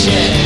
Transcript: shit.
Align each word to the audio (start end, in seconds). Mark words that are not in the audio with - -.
shit. 0.00 0.39